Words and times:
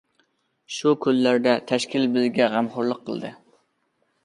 شۇ 0.75 0.93
كۈنلەردە 1.03 1.53
تەشكىل 1.73 2.09
بىزگە 2.17 2.49
غەمخورلۇق 2.57 3.07
قىلدى. 3.11 3.35